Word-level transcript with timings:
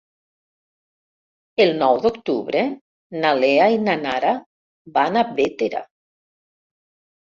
El 1.65 1.73
nou 1.83 2.01
d'octubre 2.07 2.65
na 3.21 3.37
Lea 3.45 3.71
i 3.77 3.81
na 3.87 3.99
Nara 4.09 4.35
van 5.01 5.25
a 5.25 5.29
Bétera. 5.41 5.89